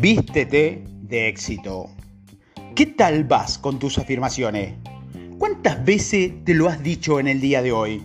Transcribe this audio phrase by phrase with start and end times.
[0.00, 1.90] Vístete de éxito.
[2.74, 4.72] ¿Qué tal vas con tus afirmaciones?
[5.36, 8.02] ¿Cuántas veces te lo has dicho en el día de hoy?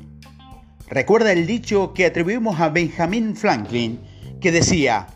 [0.90, 4.02] Recuerda el dicho que atribuimos a Benjamin Franklin
[4.42, 5.08] que decía,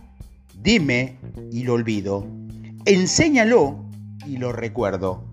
[0.54, 1.18] dime
[1.52, 2.26] y lo olvido,
[2.86, 3.84] enséñalo
[4.26, 5.26] y lo recuerdo,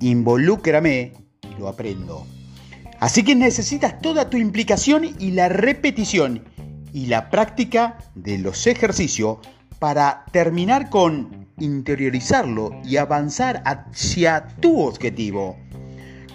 [0.00, 2.26] involúcrame y lo aprendo.
[2.98, 6.42] Así que necesitas toda tu implicación y la repetición
[6.92, 9.38] y la práctica de los ejercicios
[9.78, 15.56] para terminar con interiorizarlo y avanzar hacia tu objetivo.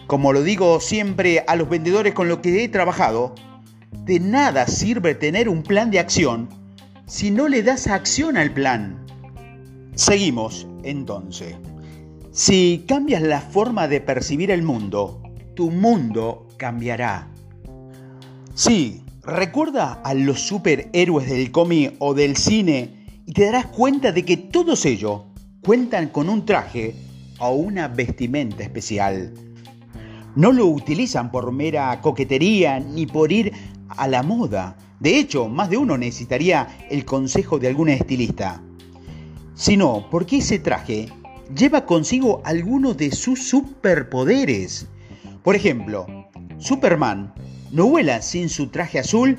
[0.07, 3.35] Como lo digo siempre a los vendedores con los que he trabajado,
[4.05, 6.49] de nada sirve tener un plan de acción
[7.05, 9.05] si no le das acción al plan.
[9.95, 11.55] Seguimos entonces.
[12.31, 15.21] Si cambias la forma de percibir el mundo,
[15.55, 17.29] tu mundo cambiará.
[18.55, 24.25] Sí, recuerda a los superhéroes del cómic o del cine y te darás cuenta de
[24.25, 25.21] que todos ellos
[25.63, 26.95] cuentan con un traje
[27.39, 29.33] o una vestimenta especial.
[30.35, 33.53] No lo utilizan por mera coquetería ni por ir
[33.87, 34.75] a la moda.
[34.99, 38.61] De hecho, más de uno necesitaría el consejo de algún estilista.
[39.53, 41.07] Sino porque ese traje
[41.55, 44.87] lleva consigo algunos de sus superpoderes.
[45.43, 46.07] Por ejemplo,
[46.57, 47.33] Superman
[47.71, 49.37] no vuela sin su traje azul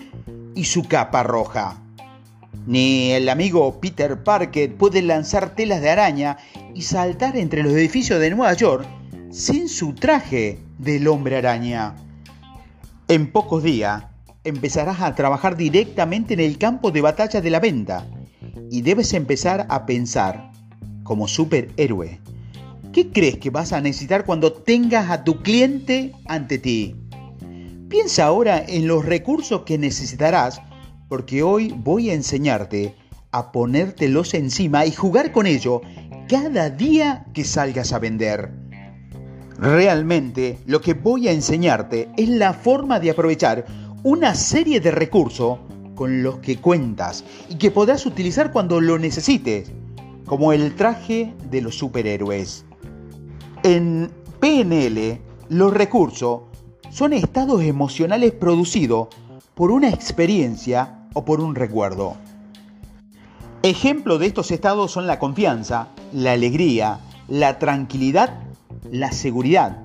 [0.55, 1.84] y su capa roja.
[2.67, 6.39] Ni el amigo Peter Parker puede lanzar telas de araña
[6.75, 8.87] y saltar entre los edificios de Nueva York
[9.31, 11.95] sin su traje del hombre araña.
[13.09, 14.05] En pocos días
[14.45, 18.07] empezarás a trabajar directamente en el campo de batalla de la venta
[18.71, 20.51] y debes empezar a pensar
[21.03, 22.21] como superhéroe.
[22.93, 26.97] ¿Qué crees que vas a necesitar cuando tengas a tu cliente ante ti?
[27.89, 30.63] Piensa ahora en los recursos que necesitarás
[31.09, 32.95] porque hoy voy a enseñarte
[33.31, 35.81] a ponértelos encima y jugar con ello
[36.29, 38.51] cada día que salgas a vender.
[39.59, 43.65] Realmente lo que voy a enseñarte es la forma de aprovechar
[44.03, 45.59] una serie de recursos
[45.95, 49.71] con los que cuentas y que podrás utilizar cuando lo necesites
[50.27, 52.65] como el traje de los superhéroes.
[53.63, 56.43] En PNL, los recursos
[56.91, 59.09] son estados emocionales producidos
[59.55, 62.17] por una experiencia o por un recuerdo.
[63.63, 68.41] Ejemplo de estos estados son la confianza, la alegría, la tranquilidad,
[68.91, 69.79] la seguridad.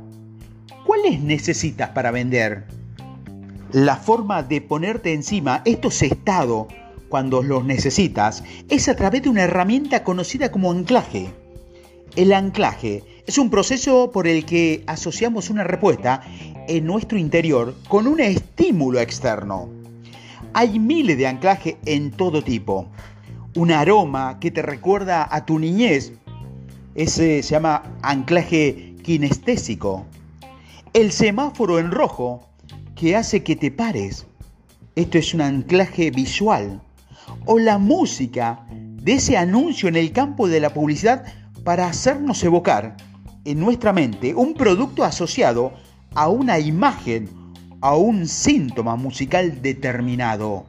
[0.85, 2.65] ¿Cuáles necesitas para vender?
[3.71, 6.67] La forma de ponerte encima estos estados
[7.07, 11.33] cuando los necesitas es a través de una herramienta conocida como anclaje.
[12.15, 16.21] El anclaje es un proceso por el que asociamos una respuesta
[16.67, 19.78] en nuestro interior con un estímulo externo.
[20.59, 22.89] Hay miles de anclajes en todo tipo.
[23.55, 26.11] Un aroma que te recuerda a tu niñez,
[26.95, 30.05] ese se llama anclaje kinestésico.
[30.91, 32.41] El semáforo en rojo
[32.93, 34.25] que hace que te pares.
[34.97, 36.81] Esto es un anclaje visual
[37.45, 41.23] o la música de ese anuncio en el campo de la publicidad
[41.63, 42.97] para hacernos evocar
[43.45, 45.71] en nuestra mente un producto asociado
[46.15, 47.29] a una imagen,
[47.81, 50.65] a un síntoma musical determinado.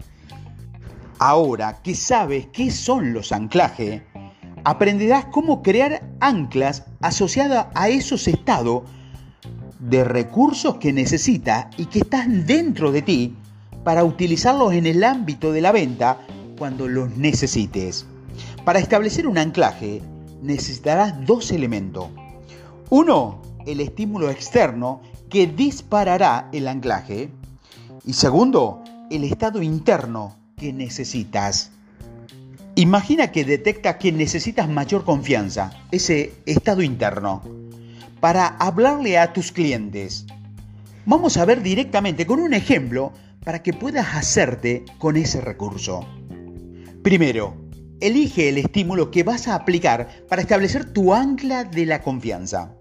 [1.19, 4.03] Ahora que sabes qué son los anclajes,
[4.65, 8.82] aprenderás cómo crear anclas asociadas a esos estados
[9.78, 13.37] de recursos que necesitas y que están dentro de ti
[13.84, 16.19] para utilizarlos en el ámbito de la venta
[16.59, 18.06] cuando los necesites.
[18.65, 20.03] Para establecer un anclaje
[20.42, 22.09] necesitarás dos elementos.
[22.91, 27.30] Uno, el estímulo externo que disparará el anclaje.
[28.04, 31.70] Y segundo, el estado interno que necesitas.
[32.74, 37.42] Imagina que detecta que necesitas mayor confianza, ese estado interno,
[38.20, 40.26] para hablarle a tus clientes.
[41.06, 43.12] Vamos a ver directamente con un ejemplo
[43.44, 46.06] para que puedas hacerte con ese recurso.
[47.03, 47.56] Primero,
[48.00, 52.74] elige el estímulo que vas a aplicar para establecer tu ancla de la confianza.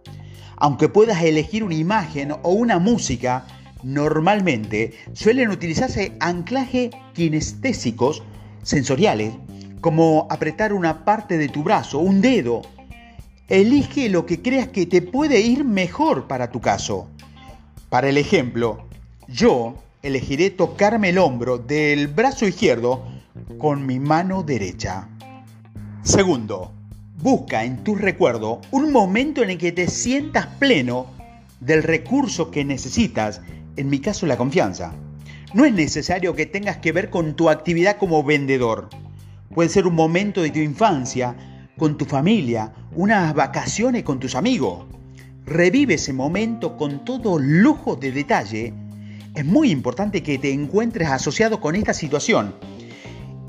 [0.60, 3.46] Aunque puedas elegir una imagen o una música,
[3.82, 8.24] normalmente suelen utilizarse anclajes kinestésicos
[8.64, 9.34] sensoriales,
[9.80, 12.62] como apretar una parte de tu brazo, un dedo.
[13.48, 17.08] Elige lo que creas que te puede ir mejor para tu caso.
[17.90, 18.86] Para el ejemplo,
[19.28, 23.06] yo elegiré tocarme el hombro del brazo izquierdo
[23.58, 25.08] con mi mano derecha.
[26.04, 26.74] Segundo,
[27.22, 31.08] busca en tu recuerdo un momento en el que te sientas pleno
[31.60, 33.42] del recurso que necesitas,
[33.76, 34.94] en mi caso la confianza.
[35.54, 38.90] No es necesario que tengas que ver con tu actividad como vendedor.
[39.54, 41.36] Puede ser un momento de tu infancia,
[41.78, 44.86] con tu familia, unas vacaciones con tus amigos.
[45.46, 48.74] Revive ese momento con todo lujo de detalle.
[49.36, 52.56] Es muy importante que te encuentres asociado con esta situación.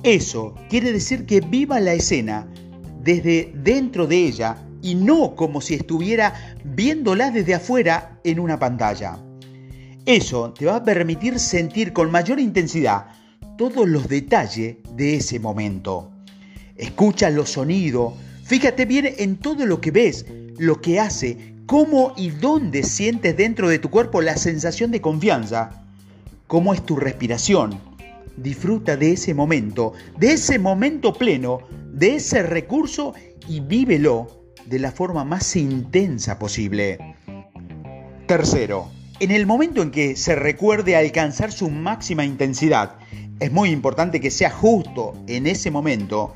[0.02, 2.49] Eso quiere decir que viva la escena
[3.02, 9.19] desde dentro de ella y no como si estuviera viéndola desde afuera en una pantalla.
[10.06, 13.06] Eso te va a permitir sentir con mayor intensidad
[13.58, 16.11] todos los detalles de ese momento.
[16.76, 20.25] Escucha los sonidos, fíjate bien en todo lo que ves,
[20.56, 25.85] lo que hace, cómo y dónde sientes dentro de tu cuerpo la sensación de confianza,
[26.47, 27.79] cómo es tu respiración.
[28.37, 31.61] Disfruta de ese momento, de ese momento pleno,
[31.93, 33.15] de ese recurso
[33.49, 36.99] y vívelo de la forma más intensa posible.
[38.27, 42.97] Tercero, en el momento en que se recuerde alcanzar su máxima intensidad,
[43.41, 46.35] es muy importante que sea justo en ese momento,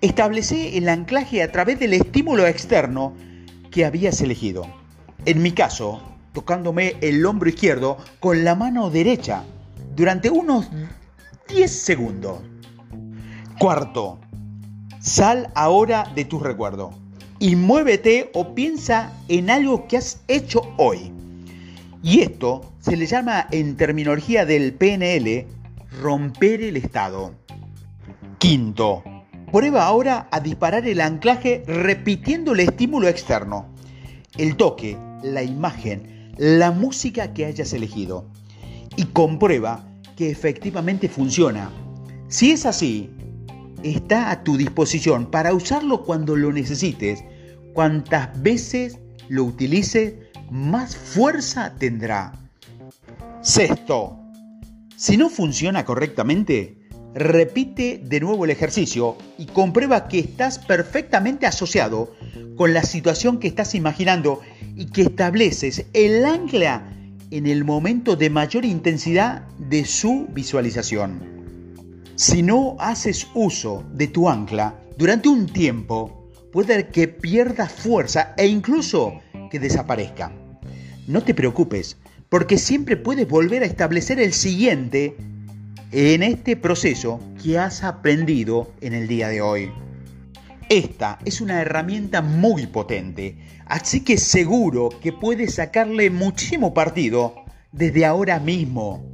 [0.00, 3.14] establece el anclaje a través del estímulo externo
[3.70, 4.66] que habías elegido.
[5.24, 6.02] En mi caso,
[6.32, 9.44] tocándome el hombro izquierdo con la mano derecha
[9.94, 10.68] durante unos
[11.48, 12.40] 10 segundos.
[13.58, 14.18] Cuarto,
[15.00, 16.90] sal ahora de tu recuerdo
[17.38, 21.12] y muévete o piensa en algo que has hecho hoy.
[22.02, 25.46] Y esto se le llama en terminología del PNL
[26.00, 27.34] romper el estado.
[28.38, 29.04] Quinto,
[29.52, 33.66] prueba ahora a disparar el anclaje repitiendo el estímulo externo,
[34.38, 38.26] el toque, la imagen, la música que hayas elegido
[38.96, 39.84] y comprueba
[40.16, 41.70] que efectivamente funciona.
[42.28, 43.10] Si es así,
[43.82, 47.24] está a tu disposición para usarlo cuando lo necesites,
[47.74, 48.98] cuantas veces
[49.28, 50.14] lo utilices
[50.50, 52.32] más fuerza tendrá.
[53.40, 54.18] Sexto,
[54.96, 56.78] si no funciona correctamente,
[57.14, 62.14] repite de nuevo el ejercicio y comprueba que estás perfectamente asociado
[62.56, 64.40] con la situación que estás imaginando
[64.76, 66.88] y que estableces el ancla
[67.32, 72.02] en el momento de mayor intensidad de su visualización.
[72.14, 78.46] Si no haces uso de tu ancla durante un tiempo, puede que pierdas fuerza e
[78.46, 79.14] incluso
[79.50, 80.30] que desaparezca.
[81.06, 81.96] No te preocupes,
[82.28, 85.16] porque siempre puedes volver a establecer el siguiente
[85.90, 89.72] en este proceso que has aprendido en el día de hoy.
[90.72, 93.36] Esta es una herramienta muy potente,
[93.66, 97.34] así que seguro que puedes sacarle muchísimo partido
[97.72, 99.04] desde ahora mismo.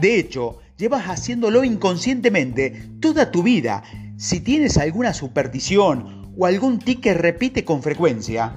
[0.00, 3.82] De hecho, llevas haciéndolo inconscientemente toda tu vida.
[4.16, 8.54] Si tienes alguna superstición o algún tic que repite con frecuencia,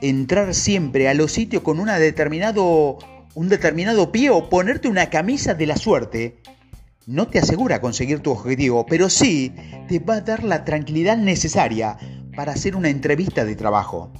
[0.00, 2.96] entrar siempre a los sitios con un determinado
[4.10, 6.38] pie o ponerte una camisa de la suerte
[7.08, 9.54] no te asegura conseguir tu objetivo, pero sí
[9.88, 11.96] te va a dar la tranquilidad necesaria
[12.36, 14.12] para hacer una entrevista de trabajo.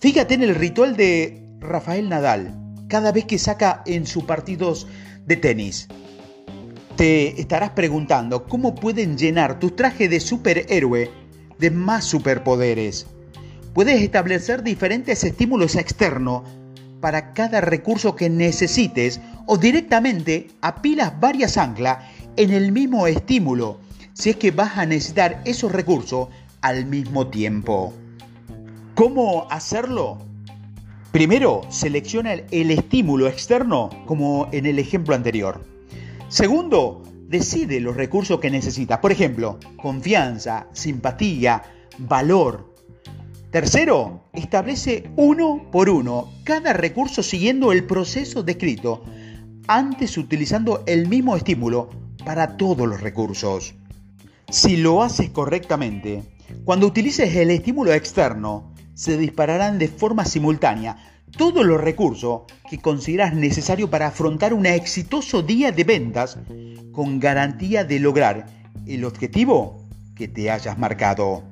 [0.00, 2.52] Fíjate en el ritual de Rafael Nadal,
[2.88, 4.88] cada vez que saca en sus partidos
[5.24, 5.86] de tenis.
[6.96, 11.08] Te estarás preguntando cómo pueden llenar tu traje de superhéroe
[11.60, 13.06] de más superpoderes.
[13.72, 16.42] Puedes establecer diferentes estímulos externos
[17.00, 21.98] para cada recurso que necesites o directamente apilas varias anclas
[22.36, 23.78] en el mismo estímulo
[24.12, 26.28] si es que vas a necesitar esos recursos
[26.62, 27.92] al mismo tiempo.
[28.94, 30.18] ¿Cómo hacerlo?
[31.12, 35.64] Primero, selecciona el estímulo externo como en el ejemplo anterior.
[36.28, 38.98] Segundo, decide los recursos que necesitas.
[39.00, 41.62] Por ejemplo, confianza, simpatía,
[41.98, 42.74] valor,
[43.50, 49.02] Tercero, establece uno por uno cada recurso siguiendo el proceso descrito,
[49.66, 51.88] antes utilizando el mismo estímulo
[52.26, 53.76] para todos los recursos.
[54.50, 56.24] Si lo haces correctamente,
[56.64, 60.96] cuando utilices el estímulo externo, se dispararán de forma simultánea
[61.38, 66.36] todos los recursos que consideras necesarios para afrontar un exitoso día de ventas
[66.90, 68.46] con garantía de lograr
[68.86, 71.44] el objetivo que te hayas marcado.